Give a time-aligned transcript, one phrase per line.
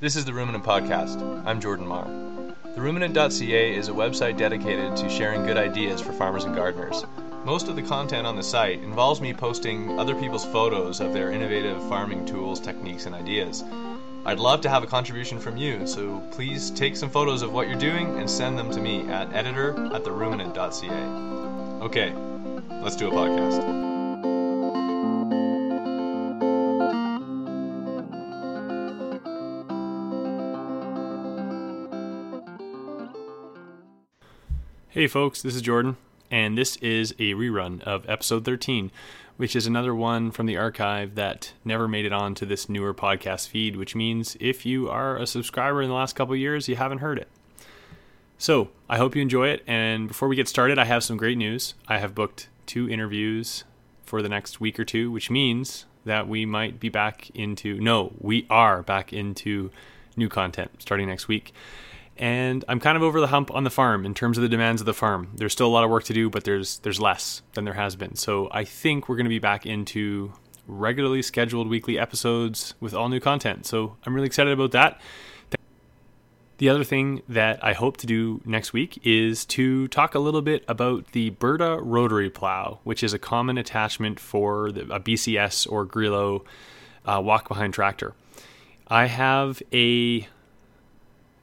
[0.00, 1.20] This is the Ruminant Podcast.
[1.44, 2.06] I'm Jordan Marr.
[2.74, 7.04] The Ruminant.ca is a website dedicated to sharing good ideas for farmers and gardeners.
[7.44, 11.30] Most of the content on the site involves me posting other people's photos of their
[11.30, 13.62] innovative farming tools, techniques, and ideas.
[14.24, 17.68] I'd love to have a contribution from you, so please take some photos of what
[17.68, 21.84] you're doing and send them to me at editor at theruminant.ca.
[21.84, 22.14] Okay,
[22.82, 23.89] let's do a podcast.
[35.00, 35.96] Hey folks, this is Jordan,
[36.30, 38.90] and this is a rerun of episode 13,
[39.38, 43.48] which is another one from the archive that never made it onto this newer podcast
[43.48, 46.98] feed, which means if you are a subscriber in the last couple years, you haven't
[46.98, 47.28] heard it.
[48.36, 51.38] So, I hope you enjoy it, and before we get started, I have some great
[51.38, 51.72] news.
[51.88, 53.64] I have booked two interviews
[54.04, 58.12] for the next week or two, which means that we might be back into, no,
[58.18, 59.70] we are back into
[60.14, 61.54] new content starting next week
[62.20, 64.82] and I'm kind of over the hump on the farm in terms of the demands
[64.82, 65.30] of the farm.
[65.34, 67.96] There's still a lot of work to do, but there's there's less than there has
[67.96, 68.14] been.
[68.14, 70.34] So I think we're going to be back into
[70.66, 73.66] regularly scheduled weekly episodes with all new content.
[73.66, 75.00] So I'm really excited about that.
[76.58, 80.42] The other thing that I hope to do next week is to talk a little
[80.42, 85.72] bit about the Berta rotary plow, which is a common attachment for the, a BCS
[85.72, 86.44] or Grillo
[87.06, 88.12] uh, walk behind tractor.
[88.88, 90.28] I have a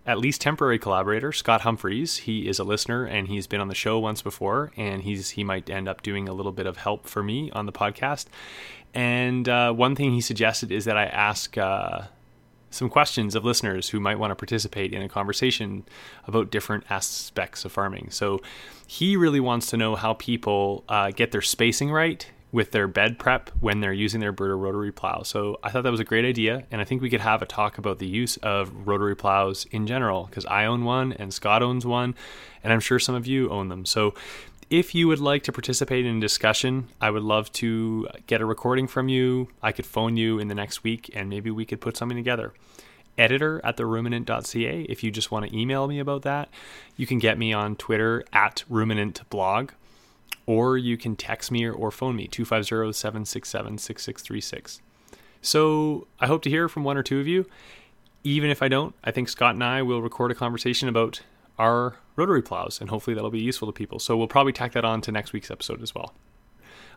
[0.07, 2.17] at least temporary collaborator, Scott Humphreys.
[2.17, 5.43] He is a listener and he's been on the show once before, and he's he
[5.43, 8.27] might end up doing a little bit of help for me on the podcast.
[8.93, 12.03] And uh, one thing he suggested is that I ask uh,
[12.71, 15.85] some questions of listeners who might want to participate in a conversation
[16.25, 18.09] about different aspects of farming.
[18.09, 18.41] So
[18.87, 23.19] he really wants to know how people uh, get their spacing right with their bed
[23.19, 25.21] prep when they're using their Berta rotary plow.
[25.23, 27.45] So I thought that was a great idea, and I think we could have a
[27.45, 31.61] talk about the use of rotary plows in general because I own one and Scott
[31.61, 32.15] owns one,
[32.63, 33.85] and I'm sure some of you own them.
[33.85, 34.13] So
[34.69, 38.45] if you would like to participate in a discussion, I would love to get a
[38.45, 39.49] recording from you.
[39.61, 42.53] I could phone you in the next week, and maybe we could put something together
[43.17, 46.49] editor at theruminant.ca if you just want to email me about that.
[46.95, 49.71] You can get me on Twitter at ruminantblog
[50.47, 54.81] or you can text me or phone me 250 767 6636.
[55.41, 57.45] So I hope to hear from one or two of you.
[58.23, 61.21] Even if I don't, I think Scott and I will record a conversation about
[61.59, 63.99] our rotary plows, and hopefully that'll be useful to people.
[63.99, 66.13] So we'll probably tack that on to next week's episode as well.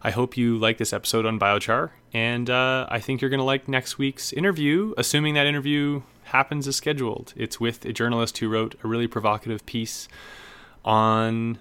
[0.03, 3.45] I hope you like this episode on biochar, and uh, I think you're going to
[3.45, 7.35] like next week's interview, assuming that interview happens as scheduled.
[7.37, 10.09] It's with a journalist who wrote a really provocative piece
[10.85, 11.59] on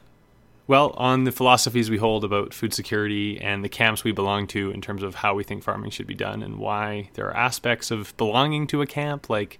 [0.69, 4.69] well, on the philosophies we hold about food security and the camps we belong to
[4.69, 7.90] in terms of how we think farming should be done and why there are aspects
[7.90, 9.59] of belonging to a camp like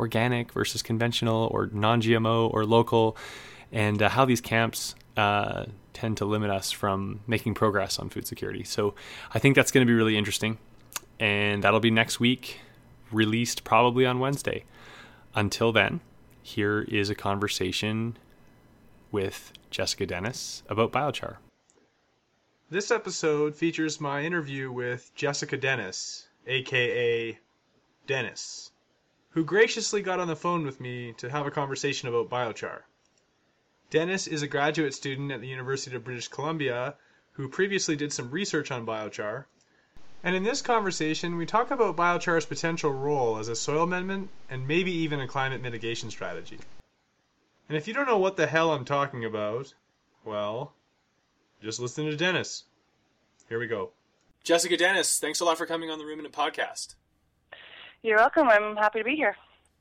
[0.00, 3.18] organic versus conventional or non GMO or local,
[3.70, 8.26] and uh, how these camps uh, tend to limit us from making progress on food
[8.26, 8.64] security.
[8.64, 8.94] So
[9.34, 10.56] I think that's going to be really interesting.
[11.20, 12.60] And that'll be next week,
[13.12, 14.64] released probably on Wednesday.
[15.34, 16.00] Until then,
[16.42, 18.16] here is a conversation
[19.16, 21.38] with Jessica Dennis about biochar.
[22.68, 27.38] This episode features my interview with Jessica Dennis, aka
[28.06, 28.72] Dennis,
[29.30, 32.82] who graciously got on the phone with me to have a conversation about biochar.
[33.88, 36.96] Dennis is a graduate student at the University of British Columbia
[37.32, 39.46] who previously did some research on biochar.
[40.22, 44.68] And in this conversation, we talk about biochar's potential role as a soil amendment and
[44.68, 46.58] maybe even a climate mitigation strategy.
[47.68, 49.74] And if you don't know what the hell I'm talking about,
[50.24, 50.72] well,
[51.62, 52.64] just listen to Dennis.
[53.48, 53.90] Here we go.
[54.44, 56.94] Jessica Dennis, thanks a lot for coming on the Ruminant podcast.
[58.02, 58.48] You're welcome.
[58.48, 59.36] I'm happy to be here.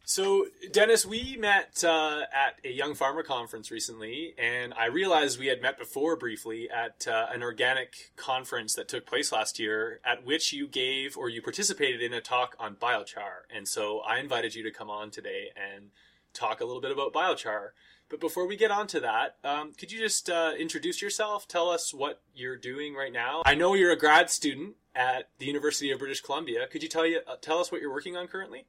[0.07, 5.47] So, Dennis, we met uh, at a Young Farmer conference recently, and I realized we
[5.47, 10.23] had met before briefly at uh, an organic conference that took place last year, at
[10.23, 13.45] which you gave or you participated in a talk on biochar.
[13.55, 15.89] And so I invited you to come on today and
[16.35, 17.69] talk a little bit about biochar.
[18.09, 21.47] But before we get on to that, um, could you just uh, introduce yourself?
[21.47, 23.41] Tell us what you're doing right now.
[23.45, 26.67] I know you're a grad student at the University of British Columbia.
[26.67, 28.65] Could you tell you uh, tell us what you're working on currently?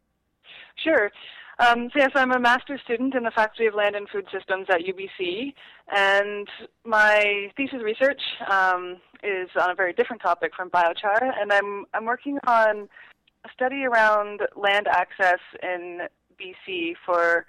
[0.82, 1.10] Sure.
[1.58, 4.66] Um, so yes, I'm a master's student in the Faculty of Land and Food Systems
[4.68, 5.54] at UBC,
[5.90, 6.46] and
[6.84, 8.20] my thesis research
[8.50, 12.88] um, is on a very different topic from biochar, and I'm I'm working on
[13.44, 16.00] a study around land access in
[16.40, 17.46] BC for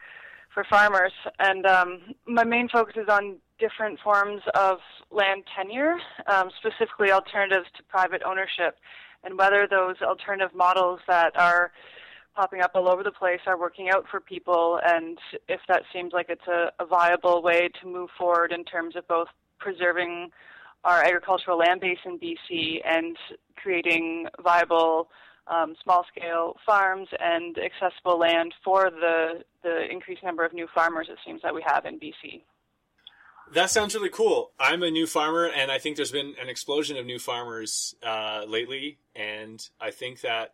[0.53, 4.79] for farmers, and um, my main focus is on different forms of
[5.11, 8.75] land tenure, um, specifically alternatives to private ownership,
[9.23, 11.71] and whether those alternative models that are
[12.35, 15.17] popping up all over the place are working out for people, and
[15.47, 19.07] if that seems like it's a, a viable way to move forward in terms of
[19.07, 19.27] both
[19.59, 20.29] preserving
[20.83, 23.17] our agricultural land base in BC and
[23.55, 25.09] creating viable
[25.49, 31.07] um, small scale farms and accessible land for the, the increased number of new farmers
[31.09, 32.41] it seems that we have in BC.
[33.53, 34.51] That sounds really cool.
[34.59, 38.43] I'm a new farmer, and I think there's been an explosion of new farmers uh,
[38.45, 40.53] lately, and I think that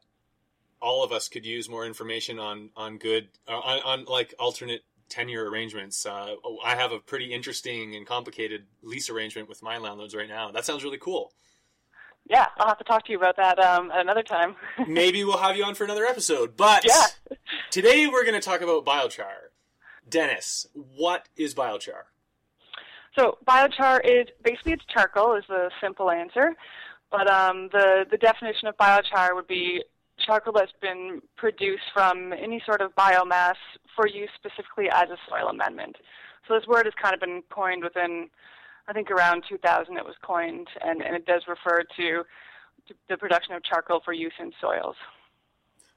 [0.79, 4.83] all of us could use more information on on good uh, on, on like alternate
[5.09, 6.05] tenure arrangements.
[6.05, 10.51] Uh, I have a pretty interesting and complicated lease arrangement with my landlords right now.
[10.51, 11.33] That sounds really cool.
[12.29, 14.55] Yeah, I'll have to talk to you about that um, another time.
[14.87, 16.55] Maybe we'll have you on for another episode.
[16.55, 17.37] But yeah.
[17.69, 19.49] today we're going to talk about biochar.
[20.09, 22.03] Dennis, what is biochar?
[23.17, 26.55] So biochar is basically it's charcoal is the simple answer,
[27.11, 29.83] but um, the the definition of biochar would be
[30.25, 33.55] charcoal that's been produced from any sort of biomass
[33.95, 35.97] for use specifically as a soil amendment.
[36.47, 38.29] So this word has kind of been coined within,
[38.87, 42.23] I think around 2000 it was coined, and, and it does refer to,
[43.09, 44.95] the production of charcoal for use in soils.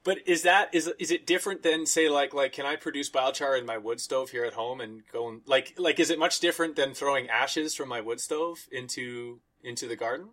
[0.03, 3.59] But is that is is it different than say like like can I produce biochar
[3.59, 6.39] in my wood stove here at home and go and like like is it much
[6.39, 10.29] different than throwing ashes from my wood stove into into the garden?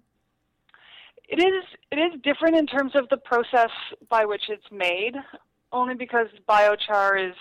[1.29, 3.71] It is it is different in terms of the process
[4.09, 5.17] by which it's made,
[5.73, 7.37] only because biochar is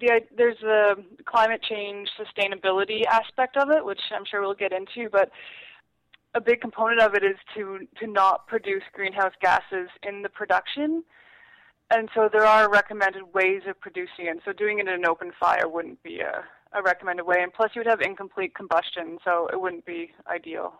[0.00, 5.08] the there's the climate change sustainability aspect of it, which I'm sure we'll get into,
[5.10, 5.30] but
[6.34, 11.04] a big component of it is to to not produce greenhouse gases in the production.
[11.90, 14.38] And so there are recommended ways of producing it.
[14.44, 16.42] So doing it in an open fire wouldn't be a,
[16.72, 17.36] a recommended way.
[17.42, 20.72] And plus you would have incomplete combustion, so it wouldn't be ideal.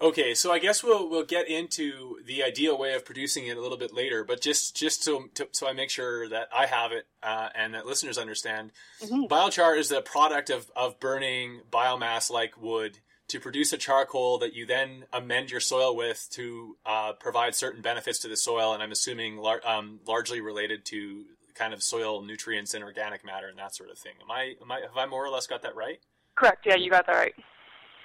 [0.00, 3.60] Okay, so I guess we'll we'll get into the ideal way of producing it a
[3.60, 6.92] little bit later, but just just so to, so I make sure that I have
[6.92, 8.70] it uh, and that listeners understand,
[9.02, 9.24] mm-hmm.
[9.24, 14.54] biochar is the product of of burning biomass like wood to produce a charcoal that
[14.54, 18.82] you then amend your soil with to uh, provide certain benefits to the soil, and
[18.82, 21.24] I'm assuming lar- um, largely related to
[21.54, 24.12] kind of soil nutrients and organic matter and that sort of thing.
[24.22, 25.98] Am I am I have I more or less got that right?
[26.36, 26.66] Correct.
[26.66, 27.34] Yeah, you got that right.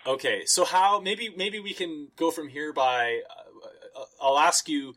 [0.06, 4.68] Okay, so how maybe maybe we can go from here by uh, uh, I'll ask
[4.68, 4.96] you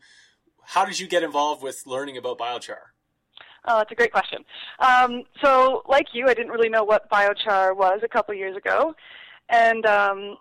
[0.63, 2.91] how did you get involved with learning about biochar?
[3.65, 4.43] Oh, that's a great question.
[4.79, 8.95] Um, so, like you, I didn't really know what biochar was a couple years ago,
[9.49, 10.37] and um,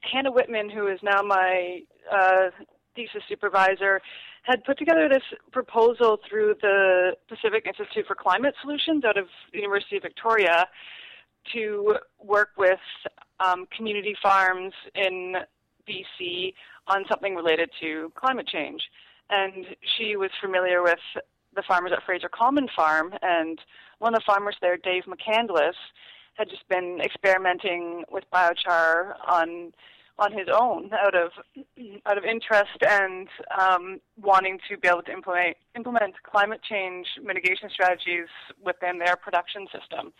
[0.00, 1.80] Hannah Wittman, who is now my
[2.10, 2.50] uh,
[2.94, 4.00] thesis supervisor,
[4.42, 9.58] had put together this proposal through the Pacific Institute for Climate Solutions out of the
[9.58, 10.68] University of Victoria
[11.52, 12.78] to work with
[13.42, 15.36] um, community farms in
[15.88, 16.54] BC
[16.86, 18.82] on something related to climate change.
[19.30, 19.66] And
[19.96, 20.98] she was familiar with
[21.54, 23.58] the farmers at Fraser Common Farm, and
[23.98, 25.74] one of the farmers there, Dave McCandless,
[26.34, 29.72] had just been experimenting with biochar on
[30.18, 31.30] on his own out of
[32.06, 33.28] out of interest and
[33.58, 38.28] um, wanting to be able to implement implement climate change mitigation strategies
[38.64, 40.12] within their production system.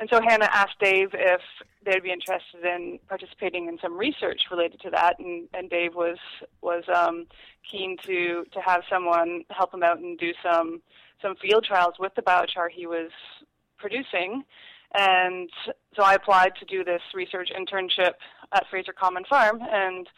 [0.00, 1.40] And so Hannah asked Dave if
[1.84, 6.18] they'd be interested in participating in some research related to that, and, and Dave was
[6.60, 7.26] was um,
[7.68, 10.80] keen to to have someone help him out and do some
[11.20, 13.10] some field trials with the biochar he was
[13.76, 14.44] producing.
[14.94, 15.50] And
[15.94, 18.14] so I applied to do this research internship
[18.52, 20.08] at Fraser Common Farm, and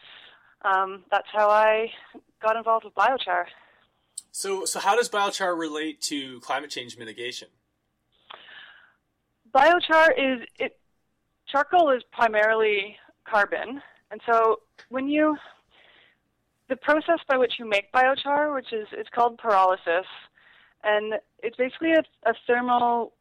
[0.63, 1.91] um, that's how I
[2.41, 3.45] got involved with biochar.
[4.31, 7.49] So, so how does biochar relate to climate change mitigation?
[9.53, 10.77] Biochar is it
[11.47, 13.81] charcoal is primarily carbon,
[14.11, 15.37] and so when you
[16.69, 20.05] the process by which you make biochar, which is it's called pyrolysis,
[20.83, 23.13] and it's basically a, a thermal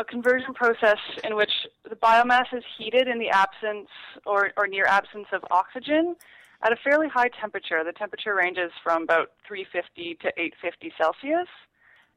[0.00, 1.50] a conversion process in which
[1.88, 3.88] the biomass is heated in the absence
[4.24, 6.16] or, or near absence of oxygen
[6.62, 7.84] at a fairly high temperature.
[7.84, 11.48] The temperature ranges from about 350 to 850 Celsius.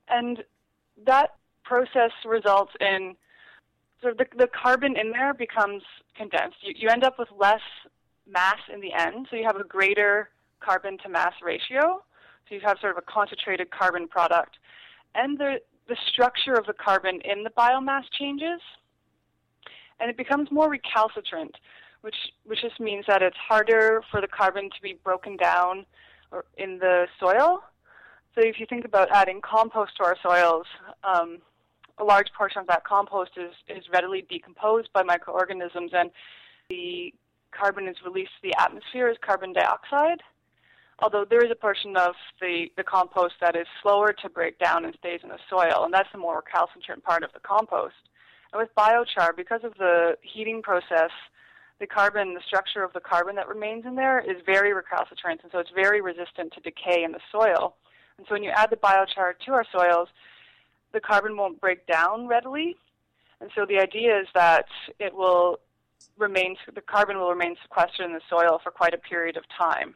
[0.07, 0.43] And
[1.05, 3.15] that process results in
[4.03, 5.81] so the, the carbon in there becomes
[6.15, 6.57] condensed.
[6.61, 7.61] You, you end up with less
[8.29, 10.29] mass in the end, so you have a greater
[10.59, 12.03] carbon to mass ratio.
[12.47, 14.57] So you have sort of a concentrated carbon product.
[15.15, 18.59] And the, the structure of the carbon in the biomass changes,
[19.99, 21.55] and it becomes more recalcitrant,
[22.01, 25.85] which, which just means that it's harder for the carbon to be broken down
[26.31, 27.63] or in the soil.
[28.35, 30.65] So if you think about adding compost to our soils,
[31.03, 31.37] um,
[31.99, 36.09] a large portion of that compost is, is readily decomposed by microorganisms, and
[36.69, 37.13] the
[37.51, 40.21] carbon is released to the atmosphere as carbon dioxide.
[40.99, 44.85] although there is a portion of the, the compost that is slower to break down
[44.85, 47.95] and stays in the soil, and that's the more recalcitrant part of the compost.
[48.51, 51.11] And with biochar, because of the heating process,
[51.79, 55.51] the carbon, the structure of the carbon that remains in there is very recalcitrant, and
[55.51, 57.75] so it's very resistant to decay in the soil.
[58.17, 60.07] And so when you add the biochar to our soils,
[60.93, 62.75] the carbon won't break down readily.
[63.41, 64.65] And so the idea is that
[64.99, 65.59] it will
[66.17, 69.95] remain, the carbon will remain sequestered in the soil for quite a period of time.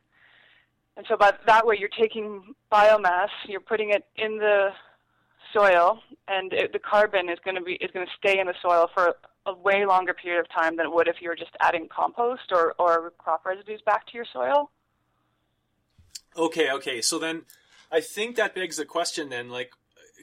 [0.98, 4.70] And so by that way, you're taking biomass, you're putting it in the
[5.54, 8.56] soil, and it, the carbon is going to be is going to stay in the
[8.62, 11.52] soil for a way longer period of time than it would if you were just
[11.62, 14.70] adding compost or, or crop residues back to your soil.
[16.36, 17.02] Okay, okay.
[17.02, 17.44] So then
[17.92, 19.72] I think that begs the question then, like,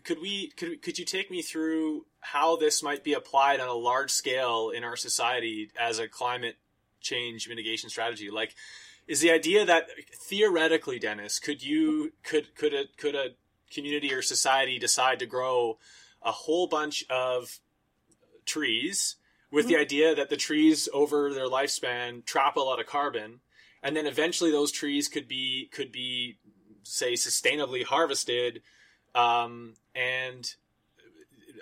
[0.04, 3.74] could we could could you take me through how this might be applied on a
[3.74, 6.56] large scale in our society as a climate
[7.00, 8.30] change mitigation strategy?
[8.30, 8.54] Like,
[9.08, 9.88] is the idea that
[10.28, 13.30] theoretically, Dennis, could you could could a could a
[13.72, 15.78] community or society decide to grow
[16.22, 17.60] a whole bunch of
[18.46, 19.16] trees
[19.50, 19.74] with mm-hmm.
[19.74, 23.40] the idea that the trees over their lifespan trap a lot of carbon
[23.82, 26.38] and then eventually those trees could be could be
[26.82, 28.62] say sustainably harvested
[29.14, 30.54] um, and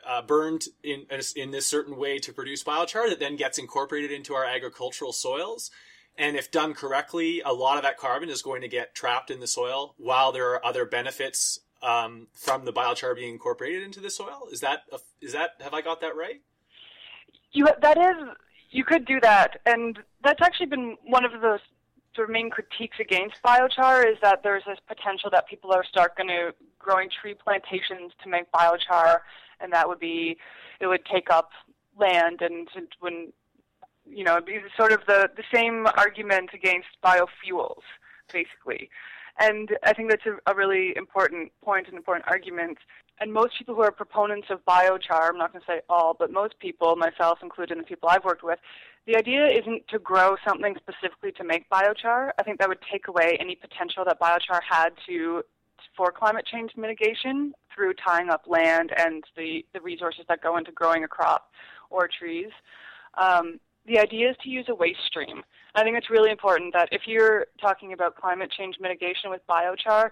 [0.06, 1.06] uh, burned in
[1.36, 5.70] in this certain way to produce biochar that then gets incorporated into our agricultural soils.
[6.18, 9.40] And if done correctly, a lot of that carbon is going to get trapped in
[9.40, 14.10] the soil while there are other benefits um, from the biochar being incorporated into the
[14.10, 14.48] soil.
[14.52, 16.42] Is that a, is that have I got that right?
[17.52, 18.28] You that is
[18.70, 21.58] you could do that, and that's actually been one of the
[22.14, 26.16] sort of main critiques against biochar is that there's this potential that people are start
[26.16, 29.20] going to growing tree plantations to make biochar,
[29.60, 30.36] and that would be
[30.80, 31.50] it would take up
[31.98, 32.68] land and
[33.00, 33.32] when
[34.08, 37.82] you know it'd be sort of the the same argument against biofuels
[38.32, 38.90] basically.
[39.38, 42.78] And I think that's a, a really important point, an important argument.
[43.20, 46.32] And most people who are proponents of biochar, I'm not going to say all, but
[46.32, 48.58] most people, myself included, and the people I've worked with,
[49.06, 52.30] the idea isn't to grow something specifically to make biochar.
[52.38, 55.42] I think that would take away any potential that biochar had to
[55.96, 60.70] for climate change mitigation through tying up land and the, the resources that go into
[60.72, 61.50] growing a crop
[61.90, 62.50] or trees.
[63.14, 65.42] Um, the idea is to use a waste stream.
[65.74, 70.10] I think it's really important that if you're talking about climate change mitigation with biochar,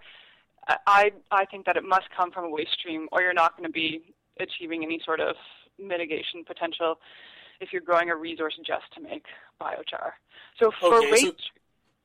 [0.87, 3.69] I, I think that it must come from a waste stream or you're not going
[3.69, 4.03] to be
[4.41, 5.37] achieving any sort of
[5.79, 6.99] mitigation potential
[7.61, 9.25] if you're growing a resource just to make
[9.61, 10.13] biochar.
[10.59, 11.25] So for okay, waste.
[11.25, 11.33] So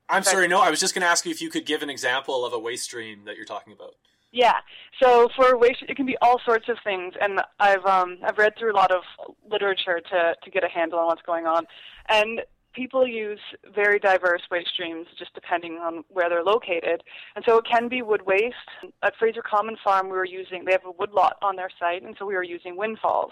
[0.09, 1.89] I'm sorry, no, I was just going to ask you if you could give an
[1.89, 3.95] example of a waste stream that you're talking about.
[4.31, 4.55] Yeah.
[5.01, 8.53] So for waste, it can be all sorts of things, and I've um, I've read
[8.59, 9.01] through a lot of
[9.49, 11.65] literature to to get a handle on what's going on,
[12.09, 12.41] and
[12.73, 13.39] people use
[13.73, 17.01] very diverse waste streams just depending on where they're located.
[17.37, 18.55] And so it can be wood waste.
[19.03, 22.03] At Fraser Common Farm, we were using they have a wood lot on their site,
[22.03, 23.31] and so we were using windfalls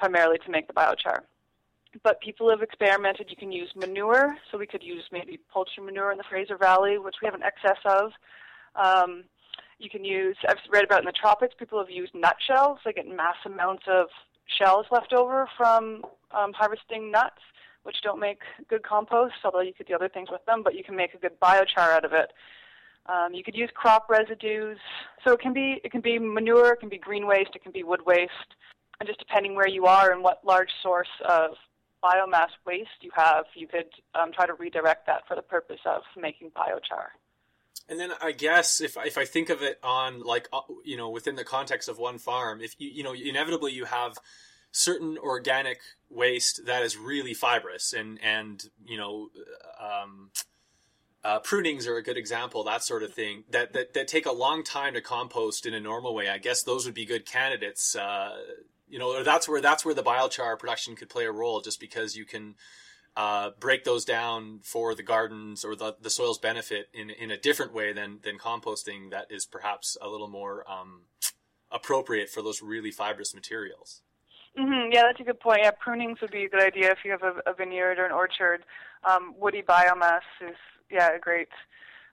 [0.00, 1.20] primarily to make the biochar
[2.02, 3.26] but people have experimented.
[3.30, 6.98] You can use manure, so we could use maybe poultry manure in the Fraser Valley,
[6.98, 8.12] which we have an excess of.
[8.74, 9.24] Um,
[9.78, 12.78] you can use, I've read about in the tropics, people have used nut shells.
[12.84, 14.06] They get mass amounts of
[14.58, 17.40] shells left over from um, harvesting nuts,
[17.82, 20.84] which don't make good compost, although you could do other things with them, but you
[20.84, 22.32] can make a good biochar out of it.
[23.06, 24.78] Um, you could use crop residues.
[25.24, 27.72] So it can be it can be manure, it can be green waste, it can
[27.72, 28.54] be wood waste,
[28.98, 31.50] and just depending where you are and what large source of
[32.04, 36.02] biomass waste you have, you could um, try to redirect that for the purpose of
[36.16, 37.08] making biochar.
[37.88, 41.10] And then I guess if if I think of it on like uh, you know
[41.10, 44.18] within the context of one farm, if you you know inevitably you have
[44.70, 45.78] certain organic
[46.10, 49.28] waste that is really fibrous and and you know
[49.78, 50.30] um,
[51.22, 54.32] uh, prunings are a good example that sort of thing that, that that take a
[54.32, 56.28] long time to compost in a normal way.
[56.28, 58.36] I guess those would be good candidates uh,
[58.94, 62.14] you know that's where that's where the biochar production could play a role just because
[62.14, 62.54] you can
[63.16, 67.36] uh, break those down for the gardens or the, the soil's benefit in, in a
[67.36, 71.00] different way than, than composting that is perhaps a little more um,
[71.72, 74.02] appropriate for those really fibrous materials.
[74.56, 74.92] Mm-hmm.
[74.92, 75.62] Yeah, that's a good point.
[75.64, 78.12] Yeah, prunings would be a good idea if you have a, a vineyard or an
[78.12, 78.62] orchard.
[79.02, 80.54] Um, woody biomass is
[80.88, 81.48] yeah a great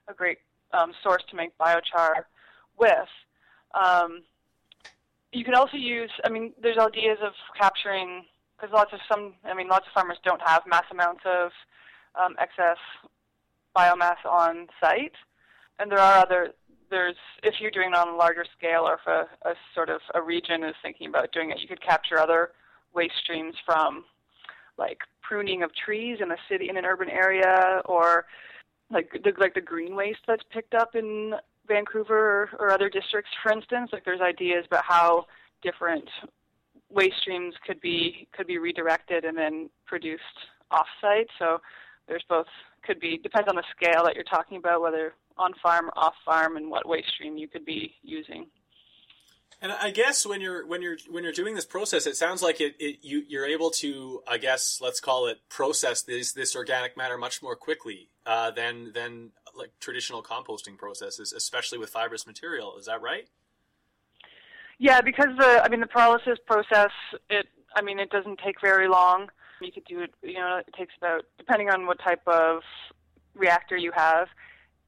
[0.08, 0.40] a great
[0.74, 2.24] um, source to make biochar
[2.76, 3.08] with.
[3.76, 4.24] Um,
[5.32, 8.26] you can also use, I mean, there's ideas of capturing,
[8.58, 11.52] because lots of some, I mean, lots of farmers don't have mass amounts of
[12.22, 12.78] um, excess
[13.76, 15.14] biomass on site.
[15.80, 16.50] And there are other,
[16.90, 20.02] there's, if you're doing it on a larger scale or if a, a sort of
[20.14, 22.52] a region is thinking about doing it, you could capture other
[22.94, 24.04] waste streams from
[24.78, 28.26] like pruning of trees in a city, in an urban area, or
[28.90, 31.34] like the, like the green waste that's picked up in
[31.72, 33.90] Vancouver or, other districts, for instance.
[33.94, 35.26] Like there's ideas about how
[35.62, 36.10] different
[36.90, 40.38] waste streams could be could be redirected and then produced
[40.72, 41.28] off-site.
[41.40, 41.62] So
[42.08, 42.48] there's both
[42.84, 46.14] could be depends on the scale that you're talking about, whether on farm, or off
[46.26, 48.48] farm, and what waste stream you could be using.
[49.62, 52.60] And I guess when you're when you're when you're doing this process, it sounds like
[52.60, 56.98] it, it you you're able to I guess let's call it process this this organic
[56.98, 62.76] matter much more quickly uh, than than like traditional composting processes, especially with fibrous material.
[62.80, 63.28] Is that right?
[64.80, 66.92] Yeah, because the I mean the pyrolysis process
[67.30, 69.30] it I mean it doesn't take very long.
[69.62, 72.64] You could do it you know it takes about depending on what type of
[73.36, 74.28] reactor you have,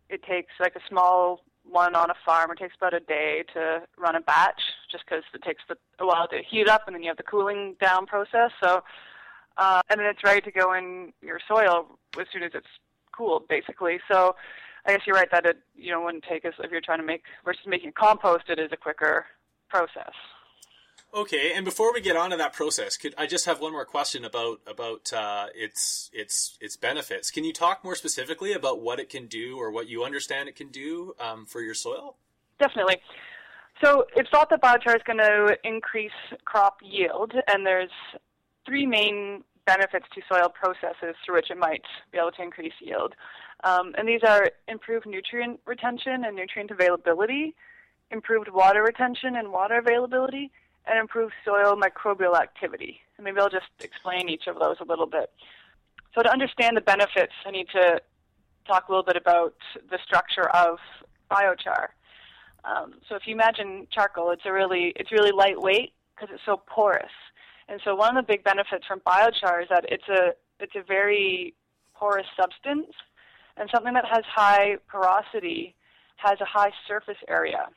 [0.10, 1.42] it takes like a small
[1.74, 2.52] one on a farm.
[2.52, 4.62] It takes about a day to run a batch,
[4.92, 7.24] just because it takes the, a while to heat up, and then you have the
[7.24, 8.52] cooling down process.
[8.64, 8.84] So,
[9.58, 11.88] uh, and then it's ready to go in your soil
[12.20, 12.68] as soon as it's
[13.12, 14.00] cooled, basically.
[14.10, 14.36] So,
[14.86, 17.06] I guess you're right that it you know wouldn't take us if you're trying to
[17.06, 18.46] make versus making compost.
[18.50, 19.26] It is a quicker
[19.70, 20.14] process.
[21.16, 23.86] Okay, and before we get on to that process, could I just have one more
[23.86, 27.30] question about about uh, its its its benefits?
[27.30, 30.56] Can you talk more specifically about what it can do or what you understand it
[30.56, 32.16] can do um, for your soil?
[32.58, 32.98] Definitely.
[33.84, 36.12] So it's thought that biochar is going to increase
[36.46, 37.92] crop yield, and there's
[38.66, 43.14] three main benefits to soil processes through which it might be able to increase yield.
[43.64, 47.56] Um, and these are improved nutrient retention and nutrient availability,
[48.10, 50.52] improved water retention and water availability,
[50.86, 53.00] and improve soil microbial activity.
[53.18, 55.32] And maybe I'll just explain each of those a little bit.
[56.16, 58.02] So to understand the benefits, I need to
[58.68, 59.56] talk a little bit about
[59.90, 60.78] the structure of
[61.32, 61.88] biochar.
[62.66, 66.62] Um, so if you imagine charcoal, it's a really it's really lightweight because it's so
[66.68, 67.12] porous.
[67.68, 70.84] And so one of the big benefits from biochar is that it's a it's a
[70.84, 71.54] very
[71.94, 72.94] porous substance,
[73.58, 75.76] and something that has high porosity
[76.18, 77.68] has a high surface area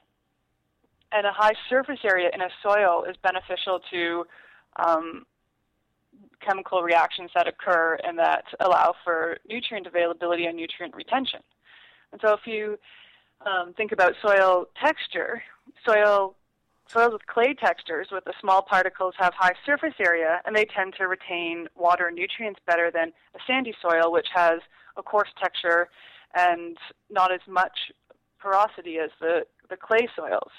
[1.12, 4.24] and a high surface area in a soil is beneficial to
[4.84, 5.24] um,
[6.40, 11.40] chemical reactions that occur and that allow for nutrient availability and nutrient retention.
[12.12, 12.78] And so if you
[13.44, 15.42] um, think about soil texture,
[15.86, 16.34] soil
[16.92, 20.94] soils with clay textures with the small particles have high surface area and they tend
[20.96, 24.60] to retain water and nutrients better than a sandy soil which has
[24.96, 25.88] a coarse texture
[26.36, 26.76] and
[27.10, 27.76] not as much
[28.38, 30.52] porosity as the, the clay soils.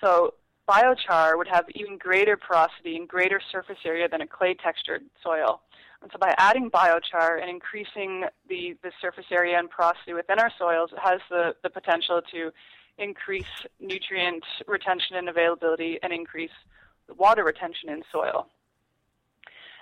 [0.00, 0.34] So
[0.68, 5.60] biochar would have even greater porosity and greater surface area than a clay textured soil.
[6.02, 10.50] And so by adding biochar and increasing the, the surface area and porosity within our
[10.58, 12.50] soils, it has the, the potential to
[12.98, 13.46] increase
[13.80, 16.50] nutrient retention and availability and increase
[17.16, 18.48] water retention in soil.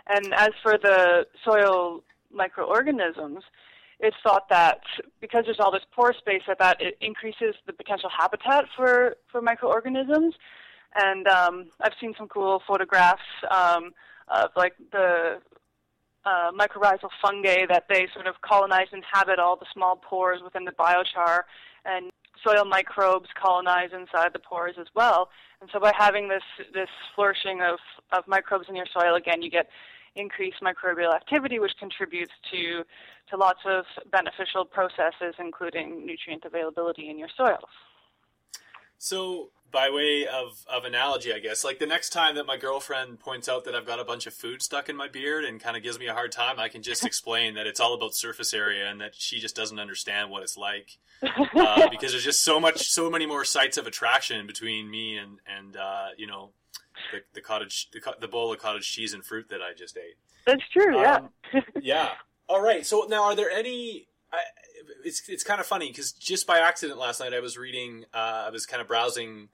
[0.08, 3.42] And as for the soil microorganisms,
[4.02, 4.80] it's thought that
[5.20, 9.40] because there's all this pore space, that that it increases the potential habitat for for
[9.40, 10.34] microorganisms.
[10.94, 13.92] And um, I've seen some cool photographs um,
[14.28, 15.38] of like the
[16.24, 20.64] uh, mycorrhizal fungi that they sort of colonize and inhabit all the small pores within
[20.64, 21.42] the biochar,
[21.84, 22.10] and
[22.44, 25.30] soil microbes colonize inside the pores as well.
[25.60, 26.42] And so by having this
[26.74, 27.78] this flourishing of,
[28.10, 29.68] of microbes in your soil, again, you get
[30.16, 32.84] increased microbial activity, which contributes to,
[33.30, 37.70] to lots of beneficial processes, including nutrient availability in your soils.
[38.98, 43.18] So, by way of, of analogy, I guess, like the next time that my girlfriend
[43.18, 45.76] points out that I've got a bunch of food stuck in my beard and kind
[45.76, 48.52] of gives me a hard time, I can just explain that it's all about surface
[48.52, 52.60] area and that she just doesn't understand what it's like uh, because there's just so
[52.60, 56.50] much, so many more sites of attraction between me and and uh, you know
[57.12, 60.16] the, the cottage the, the, bowl of cottage cheese and fruit that I just ate.
[60.46, 61.00] That's true.
[61.00, 61.16] Yeah.
[61.54, 62.08] Um, yeah.
[62.48, 62.84] All right.
[62.84, 64.08] So now, are there any?
[64.32, 64.38] I,
[65.04, 68.44] it's it's kind of funny because just by accident last night I was reading, uh,
[68.46, 69.48] I was kind of browsing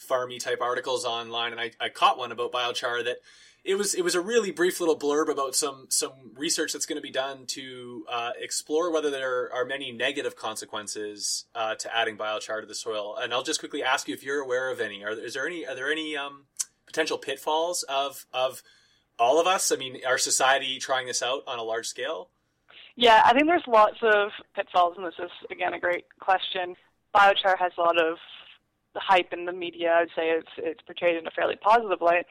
[0.00, 3.18] farmy type articles online, and I, I caught one about biochar that
[3.64, 6.96] it was it was a really brief little blurb about some some research that's going
[6.96, 12.16] to be done to uh, explore whether there are many negative consequences uh, to adding
[12.16, 13.16] biochar to the soil.
[13.20, 15.04] And I'll just quickly ask you if you're aware of any.
[15.04, 16.44] Are is there any are there any um,
[16.92, 18.62] potential pitfalls of of
[19.18, 19.72] all of us?
[19.72, 22.28] I mean, our society trying this out on a large scale.
[22.94, 26.76] Yeah, I think there's lots of pitfalls, and this is again a great question.
[27.14, 28.18] Biochar has a lot of
[28.94, 29.94] hype in the media.
[29.94, 32.26] I'd say it's it's portrayed in a fairly positive light,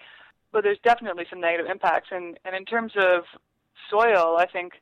[0.52, 2.10] but there's definitely some negative impacts.
[2.12, 3.24] And and in terms of
[3.90, 4.74] soil, I think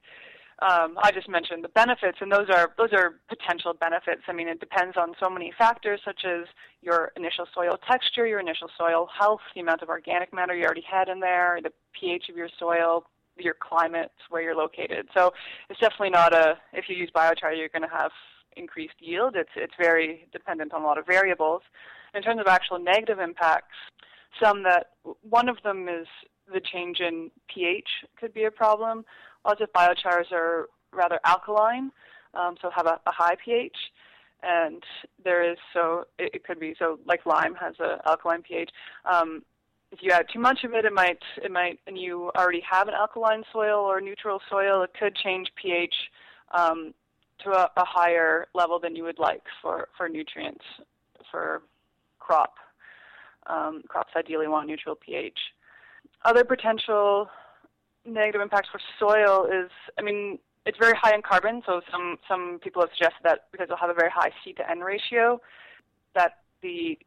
[0.61, 4.21] um, I just mentioned the benefits, and those are those are potential benefits.
[4.27, 6.45] I mean, it depends on so many factors, such as
[6.81, 10.83] your initial soil texture, your initial soil health, the amount of organic matter you already
[10.89, 13.05] had in there, the pH of your soil,
[13.37, 15.07] your climate, where you're located.
[15.15, 15.33] So
[15.69, 18.11] it's definitely not a if you use biochar, you're going to have
[18.57, 19.35] increased yield.
[19.35, 21.61] It's it's very dependent on a lot of variables.
[22.13, 23.75] In terms of actual negative impacts,
[24.41, 24.87] some that
[25.21, 26.07] one of them is
[26.51, 27.87] the change in pH
[28.19, 29.05] could be a problem.
[29.49, 31.91] Of biochars are rather alkaline,
[32.33, 33.75] um, so have a, a, high pH,
[34.43, 34.83] and
[35.23, 38.69] there is so it, it, could be so like lime has an alkaline pH.
[39.11, 39.43] Um,
[39.91, 42.87] if you add too much of it, it might it might and you already have
[42.87, 45.95] an alkaline soil or neutral soil, it could change pH
[46.53, 46.93] um,
[47.43, 50.63] to a, a, higher level than you would like for for nutrients
[51.31, 51.63] for
[52.19, 52.53] crop.
[53.47, 55.37] Um, crops ideally want neutral pH.
[56.23, 57.29] Other potential
[58.13, 61.61] negative impacts for soil is, I mean, it's very high in carbon.
[61.65, 64.69] So some some people have suggested that because it'll have a very high C to
[64.69, 65.41] N ratio,
[66.15, 66.97] that the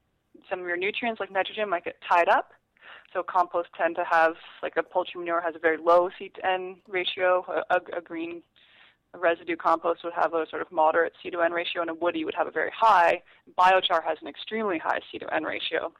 [0.48, 2.52] some of your nutrients like nitrogen might get tied up.
[3.12, 6.46] So compost tend to have like a poultry manure has a very low C to
[6.46, 7.44] N ratio.
[7.70, 8.42] A, a, a green
[9.14, 12.24] residue compost would have a sort of moderate C to N ratio, and a woody
[12.24, 13.22] would have a very high.
[13.58, 15.92] Biochar has an extremely high C to N ratio.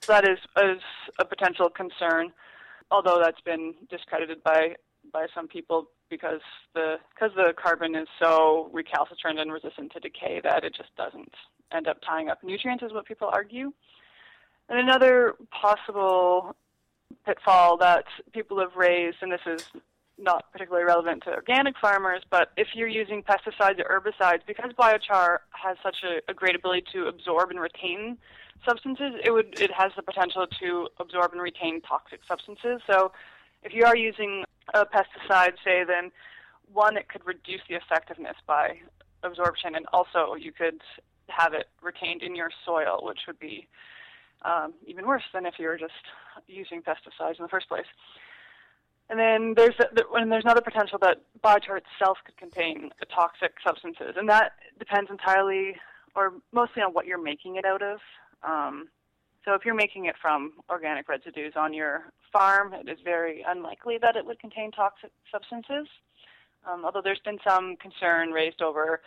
[0.00, 0.82] So that is, is
[1.18, 2.32] a potential concern,
[2.90, 4.74] although that's been discredited by
[5.12, 6.40] by some people because
[6.74, 11.32] the because the carbon is so recalcitrant and resistant to decay that it just doesn't
[11.72, 13.72] end up tying up nutrients, is what people argue.
[14.68, 16.54] And another possible
[17.24, 19.64] pitfall that people have raised, and this is
[20.18, 25.38] not particularly relevant to organic farmers, but if you're using pesticides or herbicides, because biochar
[25.50, 28.16] has such a, a great ability to absorb and retain
[28.64, 32.80] substances, it would it has the potential to absorb and retain toxic substances.
[32.86, 33.12] So
[33.62, 36.10] if you are using a pesticide, say, then
[36.72, 38.80] one, it could reduce the effectiveness by
[39.22, 40.80] absorption, and also you could
[41.28, 43.66] have it retained in your soil, which would be
[44.42, 45.92] um, even worse than if you were just
[46.46, 47.86] using pesticides in the first place.
[49.08, 49.74] And then there's
[50.14, 55.76] and there's another potential that biochar itself could contain toxic substances, and that depends entirely
[56.16, 57.98] or mostly on what you're making it out of.
[58.42, 58.88] Um,
[59.44, 63.98] so if you're making it from organic residues on your farm, it is very unlikely
[64.02, 65.86] that it would contain toxic substances.
[66.68, 69.00] Um, although there's been some concern raised over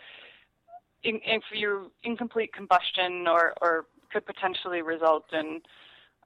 [1.02, 5.60] in, if you incomplete combustion or, or could potentially result in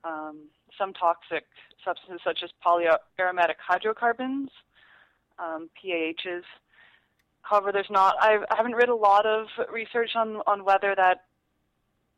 [0.04, 1.44] um, some toxic
[1.84, 4.50] substances such as polyaromatic hydrocarbons,
[5.38, 6.42] um, PAHs.
[7.42, 8.16] However, there's not.
[8.20, 11.24] I've, I haven't read a lot of research on on whether that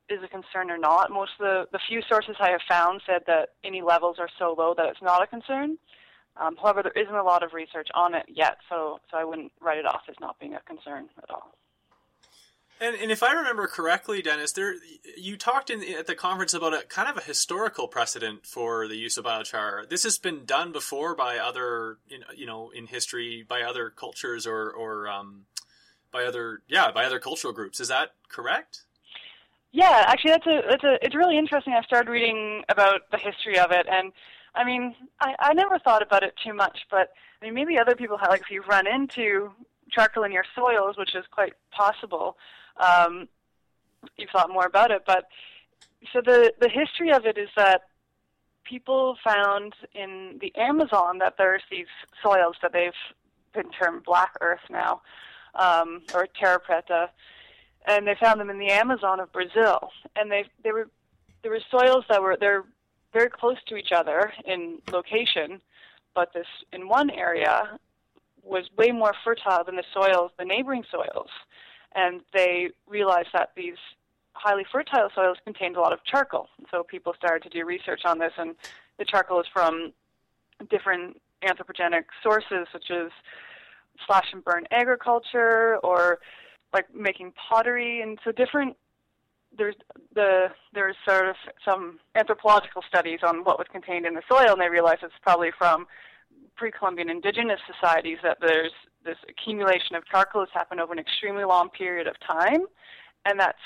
[0.08, 1.10] is a concern or not.
[1.10, 4.54] Most of the, the few sources I have found said that any levels are so
[4.56, 5.78] low that it's not a concern.
[6.36, 9.52] Um, however, there isn't a lot of research on it yet, so so I wouldn't
[9.60, 11.56] write it off as not being a concern at all.
[12.78, 14.74] And, and if I remember correctly, Dennis, there
[15.16, 18.96] you talked in, at the conference about a kind of a historical precedent for the
[18.96, 19.88] use of biochar.
[19.88, 21.96] This has been done before by other,
[22.34, 25.46] you know, in history by other cultures or or um,
[26.10, 27.80] by other yeah by other cultural groups.
[27.80, 28.82] Is that correct?
[29.76, 31.74] Yeah, actually, that's a that's a it's really interesting.
[31.74, 34.10] I started reading about the history of it, and
[34.54, 37.10] I mean, I I never thought about it too much, but
[37.42, 39.50] I mean, maybe other people have like if you've run into
[39.90, 42.38] charcoal in your soils, which is quite possible,
[42.78, 43.28] um,
[44.16, 45.02] you've thought more about it.
[45.06, 45.24] But
[46.10, 47.82] so the the history of it is that
[48.64, 53.02] people found in the Amazon that there's these soils that they've
[53.52, 55.02] been termed black earth now,
[55.54, 57.10] um, or terra preta
[57.86, 59.90] and they found them in the Amazon of Brazil.
[60.16, 60.88] And they they were
[61.42, 62.64] there were soils that were they're
[63.12, 65.60] very close to each other in location,
[66.14, 67.78] but this in one area
[68.42, 71.30] was way more fertile than the soils, the neighboring soils.
[71.94, 73.76] And they realized that these
[74.32, 76.48] highly fertile soils contained a lot of charcoal.
[76.70, 78.54] So people started to do research on this, and
[78.98, 79.92] the charcoal is from
[80.70, 83.10] different anthropogenic sources, such as
[84.06, 86.18] slash and burn agriculture or
[86.76, 88.76] like making pottery and so different
[89.56, 89.74] there's
[90.14, 94.60] the there's sort of some anthropological studies on what was contained in the soil and
[94.60, 95.86] they realized it's probably from
[96.56, 98.72] pre-Columbian indigenous societies that there's
[99.04, 102.66] this accumulation of charcoal has happened over an extremely long period of time
[103.24, 103.58] and that's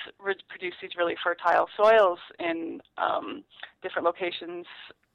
[0.48, 3.42] produced these really fertile soils in um,
[3.82, 4.66] different locations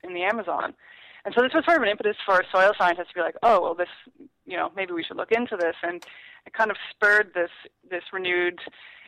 [0.03, 0.73] in the Amazon.
[1.25, 3.59] And so this was sort of an impetus for soil scientists to be like, oh,
[3.61, 3.89] well, this,
[4.45, 5.75] you know, maybe we should look into this.
[5.83, 6.05] And
[6.45, 7.51] it kind of spurred this
[7.89, 8.59] this renewed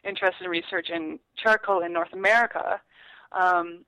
[0.03, 2.79] interest in research in charcoal in North America.
[3.31, 3.85] Um,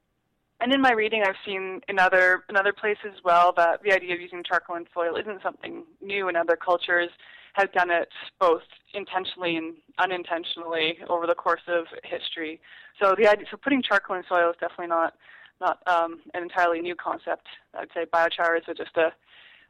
[0.61, 3.93] and in my reading, I've seen in other in other places as well that the
[3.93, 7.09] idea of using charcoal in soil isn't something new, in other cultures
[7.53, 8.09] have done it
[8.39, 8.61] both
[8.93, 12.59] intentionally and unintentionally over the course of history.
[13.01, 15.13] So the idea, so putting charcoal in soil is definitely not
[15.61, 17.47] not um, an entirely new concept.
[17.73, 19.11] I'd say biochar is just a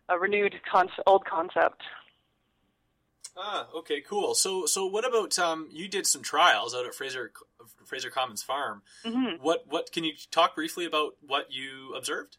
[0.10, 1.82] a renewed con- old concept.
[3.38, 4.36] Ah, okay, cool.
[4.36, 5.69] So, so what about um?
[5.72, 7.32] You did some trials out at Fraser
[7.86, 8.82] Fraser Commons Farm.
[9.06, 9.41] Mm-hmm.
[9.41, 12.38] What what can you talk briefly about what you observed?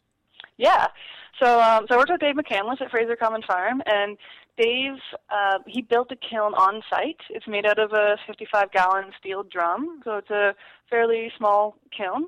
[0.57, 0.87] Yeah.
[1.41, 4.17] So, um, so I worked with Dave McCandless at Fraser Common Farm, and
[4.57, 7.21] Dave uh, he built a kiln on site.
[7.29, 10.53] It's made out of a 55 gallon steel drum, so it's a
[10.89, 12.27] fairly small kiln.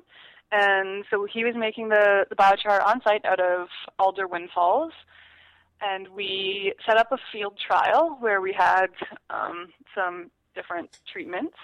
[0.50, 4.92] And so he was making the, the biochar on site out of alder windfalls.
[5.80, 8.88] And we set up a field trial where we had
[9.30, 11.56] um, some different treatments.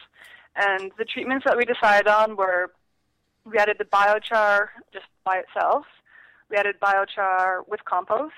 [0.57, 2.73] And the treatments that we decided on were
[3.45, 5.87] we added the biochar just by itself,
[6.51, 8.35] we added biochar with compost,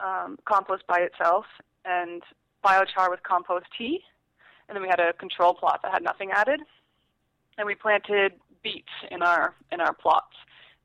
[0.00, 1.44] um, compost by itself,
[1.84, 2.22] and
[2.64, 4.00] biochar with compost tea.
[4.68, 6.60] And then we had a control plot that had nothing added.
[7.56, 10.36] And we planted beets in our in our plots.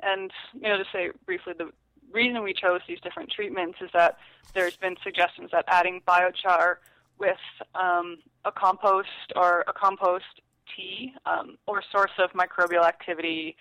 [0.01, 1.71] And you know, to say briefly, the
[2.13, 4.17] reason we chose these different treatments is that
[4.53, 6.75] there's been suggestions that adding biochar
[7.19, 7.37] with
[7.75, 10.41] um, a compost or a compost
[10.75, 13.55] tea um, or source of microbial activity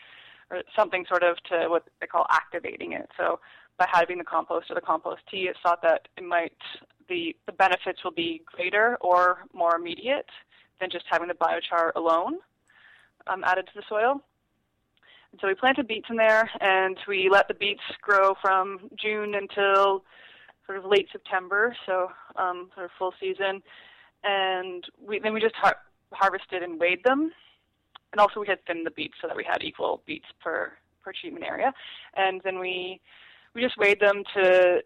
[0.51, 3.09] or something sort of to what they call activating it.
[3.17, 3.41] So
[3.79, 6.53] by having the compost or the compost tea, it's thought that it might
[7.09, 10.31] the the benefits will be greater or more immediate
[10.81, 12.39] than just having the biochar alone
[13.27, 14.23] um, added to the soil.
[15.33, 19.35] And so we planted beets in there, and we let the beets grow from June
[19.35, 20.05] until
[20.67, 23.63] sort of late September, so um, sort of full season.
[24.25, 25.81] And we, then we just har-
[26.13, 27.33] harvested and weighed them,
[28.13, 31.13] and also we had thinned the beets so that we had equal beets per per
[31.13, 31.73] treatment area.
[32.15, 33.01] And then we
[33.55, 34.83] we just weighed them to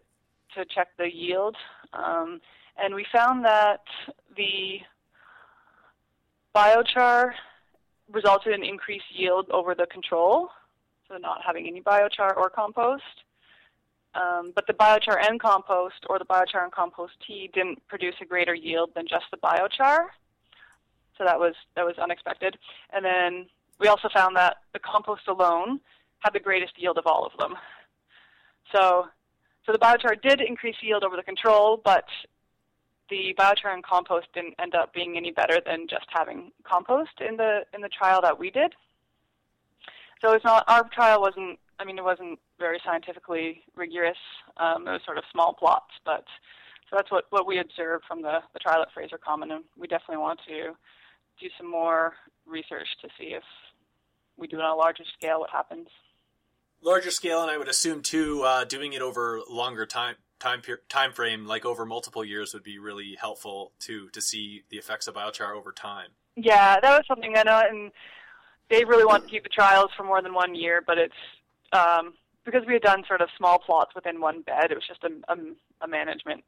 [0.55, 1.55] to check the yield,
[1.93, 2.39] um,
[2.77, 3.81] and we found that
[4.35, 4.79] the
[6.55, 7.33] biochar
[8.11, 10.49] resulted in increased yield over the control,
[11.07, 13.03] so not having any biochar or compost.
[14.15, 18.25] Um, but the biochar and compost, or the biochar and compost tea, didn't produce a
[18.25, 20.07] greater yield than just the biochar.
[21.17, 22.57] So that was that was unexpected.
[22.91, 23.47] And then
[23.79, 25.79] we also found that the compost alone
[26.19, 27.55] had the greatest yield of all of them.
[28.71, 29.07] So,
[29.65, 32.05] so the biochar did increase yield over the control, but
[33.09, 37.37] the biochar and compost didn't end up being any better than just having compost in
[37.37, 38.73] the in the trial that we did.
[40.21, 41.59] So it's not our trial wasn't.
[41.79, 44.17] I mean, it wasn't very scientifically rigorous.
[44.57, 46.25] Um, it was sort of small plots, but
[46.89, 49.87] so that's what what we observed from the the trial at Fraser Common, and we
[49.87, 50.75] definitely want to
[51.39, 52.13] do some more
[52.45, 53.43] research to see if
[54.37, 55.87] we do it on a larger scale what happens.
[56.81, 61.11] Larger scale, and I would assume too, uh, doing it over longer time time time
[61.11, 65.15] frame, like over multiple years, would be really helpful too to see the effects of
[65.15, 66.09] biochar over time.
[66.35, 67.91] Yeah, that was something I know, and
[68.69, 71.13] they really want to keep the trials for more than one year, but it's
[71.73, 72.13] um,
[72.45, 74.71] because we had done sort of small plots within one bed.
[74.71, 75.37] It was just a, a,
[75.81, 76.43] a management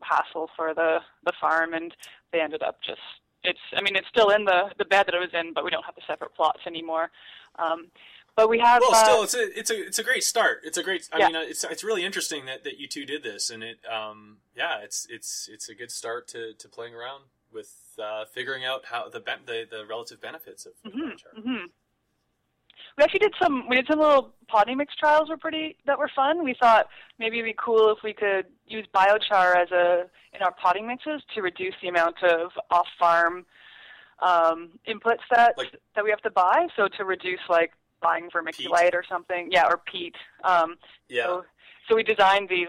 [0.00, 1.94] hassle for the the farm, and
[2.32, 3.00] they ended up just
[3.44, 5.70] it's I mean it's still in the the bed that it was in, but we
[5.70, 7.10] don't have the separate plots anymore.
[7.58, 7.88] Um,
[8.36, 8.80] but we have.
[8.82, 10.60] Well, uh, still, it's a it's a it's a great start.
[10.64, 11.08] It's a great.
[11.12, 11.26] I Yeah.
[11.28, 14.78] mean, it's it's really interesting that, that you two did this, and it um yeah,
[14.82, 19.08] it's it's it's a good start to, to playing around with uh, figuring out how
[19.08, 21.44] the ben- the the relative benefits of Mhm, biochar.
[21.44, 21.64] mhm.
[22.98, 23.68] We actually did some.
[23.68, 25.28] We did some little potting mix trials.
[25.30, 26.44] Were pretty that were fun.
[26.44, 30.52] We thought maybe it'd be cool if we could use biochar as a in our
[30.52, 33.44] potting mixes to reduce the amount of off-farm
[34.20, 36.68] um, inputs that Like- that we have to buy.
[36.76, 39.48] So to reduce like buying vermiculite or something.
[39.50, 40.14] Yeah, or peat.
[40.44, 40.76] Um,
[41.08, 41.24] Yeah.
[41.26, 41.44] so,
[41.88, 42.68] so we designed these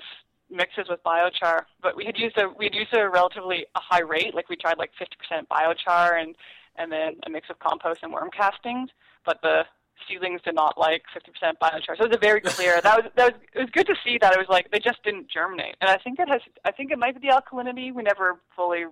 [0.50, 4.02] mixes with biochar, but we had used a we had used a relatively a high
[4.02, 4.34] rate.
[4.36, 6.36] Like we tried like 50% biochar and
[6.76, 8.90] and then a mix of compost and worm castings.
[9.26, 9.64] But the
[10.08, 11.96] seedlings did not like 50% biochar.
[11.98, 12.82] So it was a very clear.
[12.82, 15.02] that was that was it was good to see that it was like they just
[15.04, 15.76] didn't germinate.
[15.82, 16.42] And I think it has.
[16.66, 17.94] I think it might be the alkalinity.
[17.94, 18.86] We never fully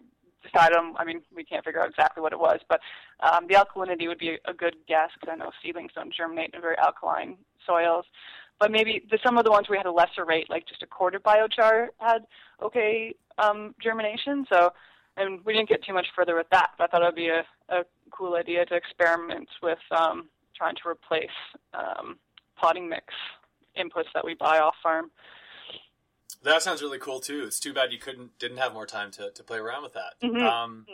[0.43, 0.95] decided on.
[0.97, 2.79] I mean, we can't figure out exactly what it was, but
[3.19, 6.61] um, the alkalinity would be a good guess because I know seedlings don't germinate in
[6.61, 8.05] very alkaline soils.
[8.59, 10.87] But maybe the, some of the ones we had a lesser rate, like just a
[10.87, 12.25] quarter biochar, had
[12.61, 14.45] okay um, germination.
[14.51, 14.71] So,
[15.17, 16.71] and we didn't get too much further with that.
[16.77, 20.75] But I thought it would be a, a cool idea to experiment with um, trying
[20.75, 21.29] to replace
[21.73, 22.17] um,
[22.55, 23.05] potting mix
[23.77, 25.09] inputs that we buy off farm.
[26.43, 27.43] That sounds really cool too.
[27.45, 30.19] It's too bad you couldn't didn't have more time to, to play around with that.
[30.21, 30.41] Mhm.
[30.41, 30.85] Um,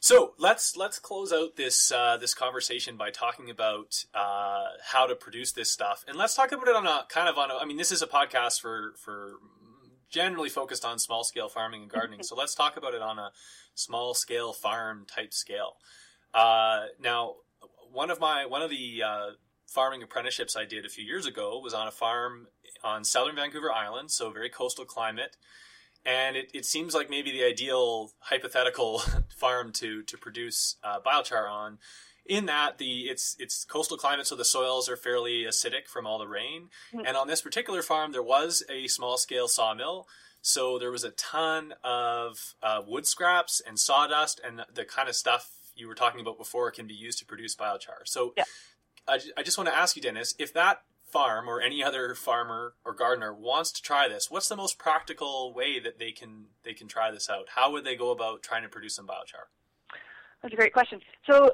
[0.00, 5.14] so let's let's close out this uh, this conversation by talking about uh, how to
[5.14, 7.54] produce this stuff, and let's talk about it on a kind of on a.
[7.56, 9.34] I mean, this is a podcast for for
[10.08, 12.22] generally focused on small scale farming and gardening.
[12.24, 13.30] so let's talk about it on a
[13.74, 15.74] small scale farm type scale.
[16.32, 17.34] Uh, now,
[17.92, 19.26] one of my one of the uh,
[19.66, 22.48] farming apprenticeships I did a few years ago was on a farm
[22.82, 25.36] on southern Vancouver Island, so very coastal climate.
[26.04, 29.02] And it, it seems like maybe the ideal hypothetical
[29.36, 31.78] farm to, to produce uh, biochar on
[32.26, 36.18] in that the it's it's coastal climate, so the soils are fairly acidic from all
[36.18, 36.68] the rain.
[36.94, 37.06] Mm-hmm.
[37.06, 40.06] And on this particular farm, there was a small scale sawmill,
[40.42, 45.16] so there was a ton of uh, wood scraps and sawdust and the kind of
[45.16, 48.04] stuff you were talking about before can be used to produce biochar.
[48.04, 48.44] So yeah.
[49.08, 52.74] I, I just want to ask you, Dennis, if that farm or any other farmer
[52.84, 56.72] or gardener wants to try this, what's the most practical way that they can they
[56.72, 57.48] can try this out?
[57.54, 59.48] How would they go about trying to produce some biochar?
[60.42, 61.00] That's a great question.
[61.30, 61.52] So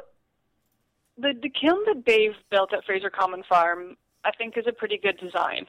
[1.19, 4.99] the the kiln that Dave built at Fraser Common Farm, I think, is a pretty
[4.99, 5.67] good design.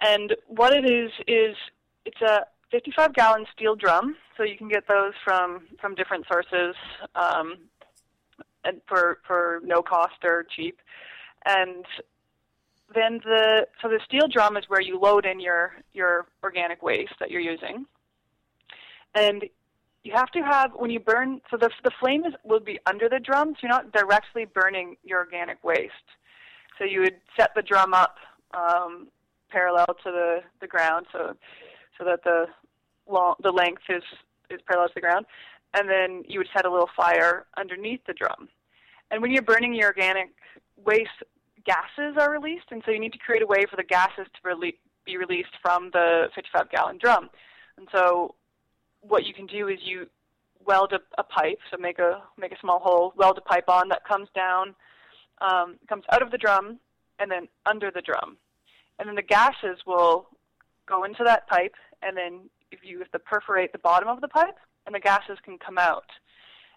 [0.00, 1.56] And what it is is
[2.04, 6.74] it's a 55 gallon steel drum, so you can get those from from different sources,
[7.14, 7.58] um,
[8.64, 10.78] and for for no cost or cheap.
[11.44, 11.84] And
[12.94, 17.14] then the so the steel drum is where you load in your your organic waste
[17.20, 17.86] that you're using,
[19.14, 19.44] and
[20.02, 21.40] you have to have when you burn.
[21.50, 24.96] So the the flame is will be under the drum, so you're not directly burning
[25.04, 25.92] your organic waste.
[26.78, 28.16] So you would set the drum up
[28.54, 29.08] um,
[29.50, 31.36] parallel to the the ground, so
[31.98, 32.46] so that the
[33.08, 34.02] long the length is
[34.50, 35.26] is parallel to the ground,
[35.74, 38.48] and then you would set a little fire underneath the drum.
[39.10, 40.30] And when you're burning your organic
[40.84, 41.10] waste,
[41.64, 44.48] gases are released, and so you need to create a way for the gases to
[44.48, 47.30] rele- be released from the 55 gallon drum.
[47.76, 48.34] And so
[49.00, 50.06] what you can do is you
[50.66, 53.88] weld a, a pipe, so make a make a small hole, weld a pipe on
[53.88, 54.74] that comes down,
[55.40, 56.78] um, comes out of the drum,
[57.18, 58.36] and then under the drum,
[58.98, 60.28] and then the gases will
[60.86, 64.28] go into that pipe, and then if you have to perforate the bottom of the
[64.28, 66.06] pipe, and the gases can come out,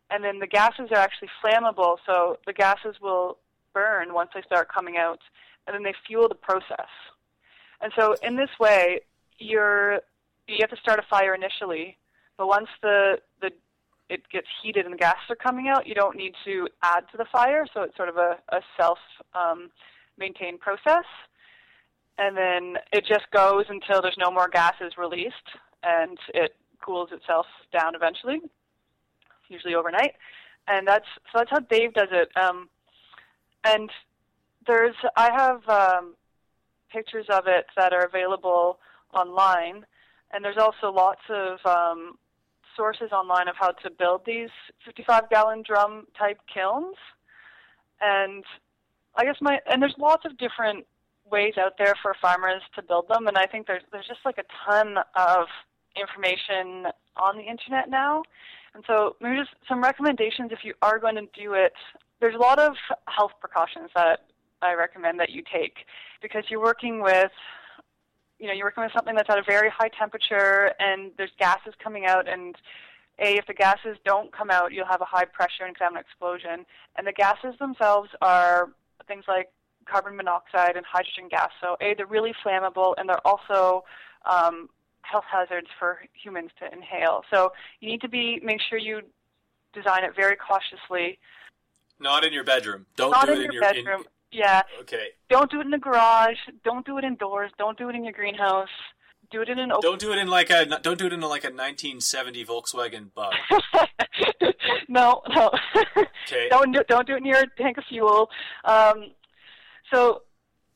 [0.10, 3.38] and then the gases are actually flammable, so the gases will
[3.76, 5.20] burn once they start coming out,
[5.68, 6.90] and then they fuel the process.
[7.82, 9.02] And so in this way,
[9.38, 10.00] you're
[10.48, 11.98] you have to start a fire initially,
[12.38, 13.52] but once the the
[14.10, 17.18] it gets heated and the gases are coming out, you don't need to add to
[17.18, 17.66] the fire.
[17.74, 19.00] So it's sort of a, a self
[19.34, 19.70] um,
[20.18, 21.06] maintained process.
[22.18, 25.50] And then it just goes until there's no more gases released
[25.84, 28.42] and it cools itself down eventually,
[29.50, 30.14] usually overnight.
[30.68, 32.30] And that's so that's how Dave does it.
[32.38, 32.70] Um,
[33.66, 33.90] and
[34.68, 36.16] there's I have um,
[36.92, 38.80] pictures of it that are available
[39.14, 39.86] online,
[40.32, 42.18] and there's also lots of um,
[42.76, 44.50] sources online of how to build these
[44.86, 46.96] 55 gallon drum type kilns.
[48.02, 48.44] And
[49.16, 50.86] I guess my and there's lots of different
[51.30, 54.38] ways out there for farmers to build them, and I think there's there's just like
[54.38, 55.48] a ton of
[56.00, 58.24] information on the internet now.
[58.74, 61.74] And so maybe just some recommendations if you are going to do it.
[62.26, 62.74] There's a lot of
[63.08, 64.26] health precautions that
[64.60, 65.86] I recommend that you take
[66.24, 67.30] because you're working with
[68.40, 71.76] you know, you're working with something that's at a very high temperature and there's gases
[71.84, 72.56] coming out and
[73.20, 76.66] a, if the gases don't come out, you'll have a high pressure and exam explosion.
[76.96, 78.72] And the gases themselves are
[79.08, 79.52] things like
[79.86, 81.52] carbon monoxide and hydrogen gas.
[81.62, 83.84] So A, they're really flammable and they're also
[84.26, 84.68] um,
[85.04, 87.22] health hazards for humans to inhale.
[87.32, 89.02] So you need to be make sure you
[89.76, 91.20] design it very cautiously.
[92.00, 92.86] Not in your bedroom.
[92.96, 94.02] Don't Not do in it your, in your bedroom.
[94.02, 94.62] In, yeah.
[94.82, 95.08] Okay.
[95.30, 96.38] Don't do it in the garage.
[96.64, 97.52] Don't do it indoors.
[97.58, 98.70] Don't do it in your greenhouse.
[99.32, 99.82] Do it in an open.
[99.82, 100.66] Don't do it in like a.
[100.66, 103.34] Don't do it in like a 1970 Volkswagen Bug.
[104.88, 105.52] no, no.
[105.98, 106.48] Okay.
[106.50, 108.30] don't do, don't do it near a tank of fuel.
[108.66, 109.12] Um,
[109.92, 110.24] so,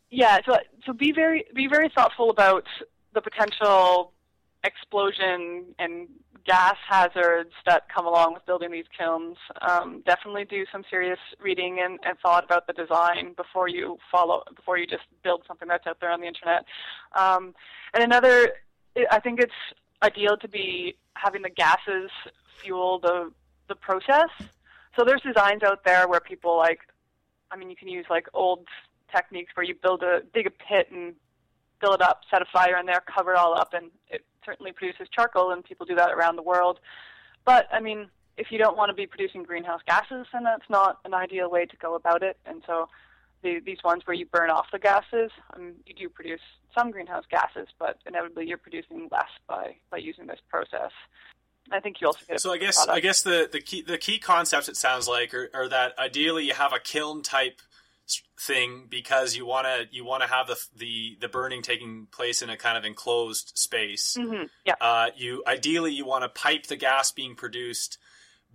[0.10, 0.40] yeah.
[0.46, 2.66] So so be very be very thoughtful about
[3.14, 4.14] the potential
[4.64, 6.08] explosion and
[6.50, 9.38] gas hazards that come along with building these kilns.
[9.62, 14.44] Um, definitely do some serious reading and, and, thought about the design before you follow
[14.56, 16.66] before you just build something that's out there on the internet.
[17.16, 17.54] Um,
[17.94, 18.54] and another,
[19.12, 19.54] I think it's
[20.02, 22.10] ideal to be having the gases
[22.64, 23.32] fuel the
[23.68, 24.30] the process.
[24.98, 26.80] So there's designs out there where people like,
[27.52, 28.66] I mean, you can use like old
[29.16, 31.14] techniques where you build a dig a pit and
[31.80, 34.72] fill it up, set a fire in there, cover it all up, and it certainly
[34.72, 36.80] produces charcoal, and people do that around the world.
[37.46, 41.00] But I mean, if you don't want to be producing greenhouse gases, then that's not
[41.06, 42.38] an ideal way to go about it.
[42.46, 42.90] And so,
[43.42, 46.42] the, these ones where you burn off the gases, um, you do produce
[46.78, 50.92] some greenhouse gases, but inevitably you're producing less by by using this process.
[51.72, 52.42] I think you also get.
[52.42, 52.98] So I guess product.
[52.98, 56.46] I guess the the key the key concepts it sounds like are, are that ideally
[56.46, 57.62] you have a kiln type
[58.40, 62.42] thing because you want to you want to have the, the the burning taking place
[62.42, 64.18] in a kind of enclosed space.
[64.20, 64.46] Mm-hmm.
[64.66, 64.76] Yeah.
[64.80, 67.98] Uh, you ideally you want to pipe the gas being produced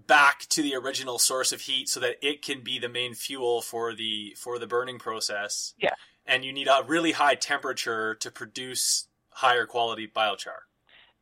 [0.07, 3.63] back to the original source of heat so that it can be the main fuel
[3.63, 5.75] for the for the burning process.
[5.79, 5.95] Yeah.
[6.27, 10.65] And you need a really high temperature to produce higher quality biochar.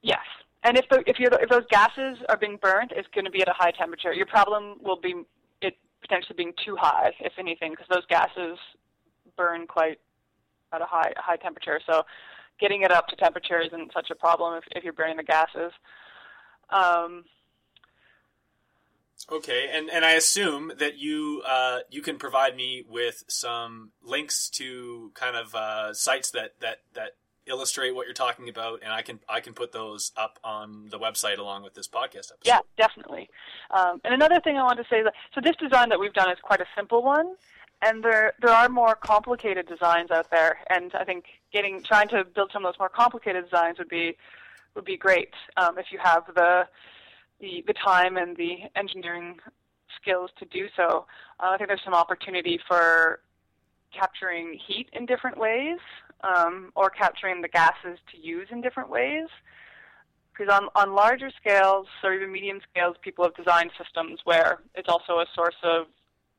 [0.02, 0.20] Yes.
[0.64, 3.48] And if the, if if those gases are being burnt, it's going to be at
[3.48, 4.12] a high temperature.
[4.12, 5.14] Your problem will be
[6.02, 8.58] potentially being too high, if anything, because those gases
[9.36, 9.98] burn quite
[10.72, 11.80] at a high high temperature.
[11.86, 12.02] So
[12.60, 15.72] getting it up to temperature isn't such a problem if, if you're burning the gases.
[16.70, 17.24] Um,
[19.30, 24.48] Okay, and, and I assume that you uh, you can provide me with some links
[24.50, 27.12] to kind of uh, sites that, that, that
[27.46, 30.98] illustrate what you're talking about, and I can I can put those up on the
[30.98, 32.44] website along with this podcast episode.
[32.44, 33.28] Yeah, definitely.
[33.70, 36.30] Um, and another thing I want to say that so this design that we've done
[36.30, 37.34] is quite a simple one,
[37.82, 42.24] and there there are more complicated designs out there, and I think getting trying to
[42.24, 44.16] build some of those more complicated designs would be
[44.74, 46.66] would be great um, if you have the
[47.40, 49.38] the, the time and the engineering
[50.00, 51.06] skills to do so.
[51.40, 53.20] Uh, I think there's some opportunity for
[53.92, 55.78] capturing heat in different ways
[56.22, 59.28] um, or capturing the gases to use in different ways.
[60.32, 64.88] Because on, on larger scales or even medium scales, people have designed systems where it's
[64.88, 65.86] also a source of,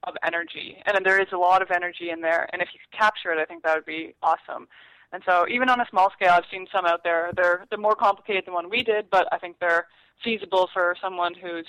[0.03, 0.77] of energy.
[0.85, 2.49] And there is a lot of energy in there.
[2.51, 4.67] And if you could capture it, I think that would be awesome.
[5.11, 7.31] And so even on a small scale, I've seen some out there.
[7.35, 9.85] They're, they're more complicated than one we did, but I think they're
[10.23, 11.67] feasible for someone who's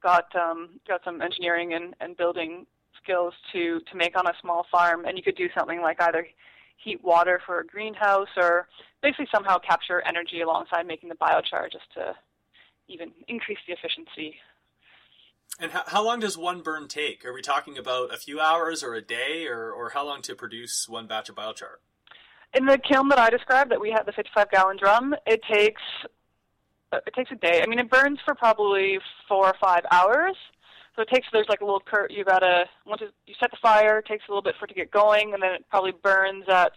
[0.00, 2.66] got um, got some engineering and, and building
[3.02, 5.04] skills to to make on a small farm.
[5.06, 6.26] And you could do something like either
[6.82, 8.68] heat water for a greenhouse or
[9.02, 12.14] basically somehow capture energy alongside making the biochar just to
[12.88, 14.36] even increase the efficiency.
[15.60, 17.24] And how, how long does one burn take?
[17.24, 20.34] Are we talking about a few hours or a day or, or how long to
[20.34, 21.78] produce one batch of biochar?
[22.54, 25.82] In the kiln that I described, that we have the 55 gallon drum, it takes
[26.90, 27.60] uh, it takes a day.
[27.62, 28.98] I mean, it burns for probably
[29.28, 30.36] four or five hours.
[30.98, 33.56] So it takes there's like a little cur you gotta once it, you set the
[33.62, 35.92] fire, it takes a little bit for it to get going, and then it probably
[35.92, 36.72] burns at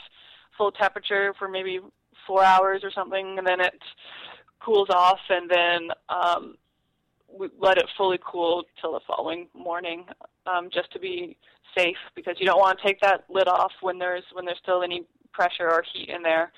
[0.56, 1.80] full temperature for maybe
[2.28, 3.74] four hours or something, and then it
[4.64, 6.56] cools off, and then um,
[7.36, 10.06] we let it fully cool till the following morning,
[10.46, 11.36] um, just to be
[11.76, 14.84] safe because you don't want to take that lid off when there's when there's still
[14.84, 15.04] any
[15.34, 16.52] pressure or heat in there.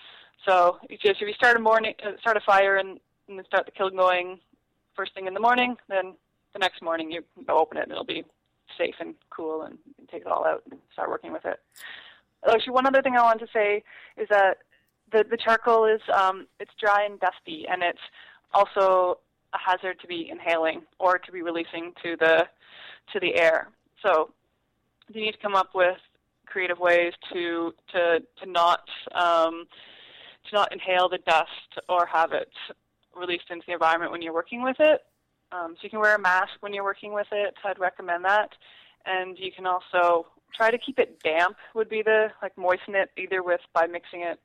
[0.46, 3.00] So just if you start a morning uh, start a fire and
[3.30, 4.38] and start the kiln going
[4.98, 5.78] first thing in the morning.
[5.88, 6.16] Then
[6.54, 8.24] the next morning you go open it and it'll be
[8.78, 9.78] safe and cool and
[10.12, 11.60] take it all out and start working with it.
[12.48, 13.84] Actually, one other thing I wanted to say
[14.18, 14.58] is that
[15.12, 18.00] the the charcoal is um, it's dry and dusty, and it's
[18.54, 19.20] also
[19.54, 22.46] a hazard to be inhaling or to be releasing to the
[23.14, 23.70] to the air.
[24.02, 24.32] So
[25.14, 25.98] you need to come up with
[26.46, 28.82] creative ways to to to not
[29.14, 29.66] um,
[30.50, 32.52] to not inhale the dust or have it
[33.16, 35.02] released into the environment when you're working with it.
[35.54, 37.54] Um, so you can wear a mask when you're working with it.
[37.64, 38.50] I'd recommend that.
[39.06, 40.26] And you can also
[40.56, 41.58] try to keep it damp.
[41.76, 44.40] Would be the like moisten it either with by mixing it.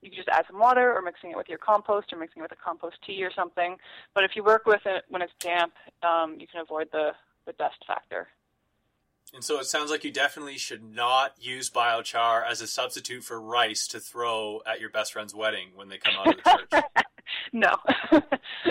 [0.00, 2.42] You can just add some water, or mixing it with your compost, or mixing it
[2.42, 3.76] with a compost tea or something.
[4.14, 7.12] But if you work with it when it's damp, um, you can avoid the
[7.46, 8.28] the dust factor.
[9.32, 13.40] And so it sounds like you definitely should not use biochar as a substitute for
[13.40, 16.84] rice to throw at your best friend's wedding when they come out of the church.
[17.52, 17.76] no.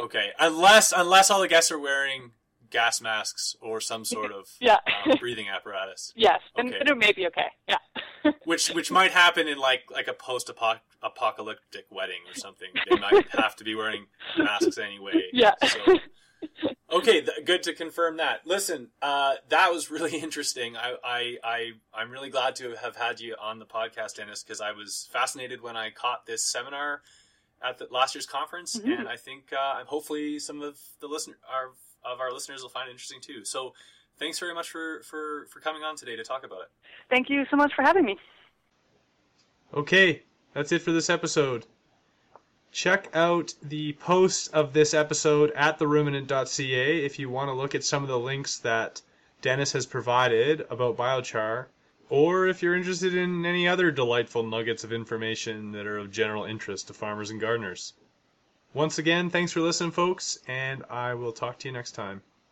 [0.01, 2.32] okay, unless unless all the guests are wearing
[2.70, 4.80] gas masks or some sort of yeah.
[5.06, 6.12] um, breathing apparatus.
[6.16, 6.80] Yes, okay.
[6.80, 7.47] and, it may be okay.
[7.68, 8.32] Yeah.
[8.45, 10.49] which which might happen in like like a post
[11.01, 12.70] apocalyptic wedding or something.
[12.89, 15.24] They might have to be wearing masks anyway.
[15.32, 15.54] Yeah.
[15.66, 15.99] So
[16.93, 18.45] okay, th- good to confirm that.
[18.45, 20.78] Listen, uh, that was really interesting.
[20.78, 24.62] I, I, I, I'm really glad to have had you on the podcast, Dennis, because
[24.62, 27.01] I was fascinated when I caught this seminar
[27.64, 28.91] at the last year's conference, mm-hmm.
[28.91, 31.70] and I think uh, hopefully some of the listener our,
[32.09, 33.45] of our listeners will find it interesting too.
[33.45, 33.74] So,
[34.20, 36.70] thanks very much for, for, for coming on today to talk about it.
[37.09, 38.18] Thank you so much for having me.
[39.74, 41.66] Okay, that's it for this episode
[42.74, 47.84] check out the post of this episode at theruminant.ca if you want to look at
[47.84, 48.99] some of the links that
[49.41, 51.68] Dennis has provided about biochar,
[52.14, 56.43] or if you're interested in any other delightful nuggets of information that are of general
[56.43, 57.93] interest to farmers and gardeners.
[58.72, 62.22] Once again, thanks for listening, folks, and I will talk to you next time.